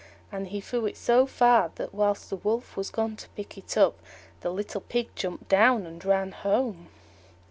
[0.31, 3.77] And he threw it so far that, while the Wolf was gone to pick it
[3.77, 3.99] up,
[4.39, 6.87] the little Pig jumped down and ran home.